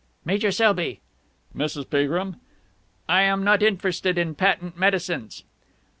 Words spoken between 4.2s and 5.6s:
patent medicines!"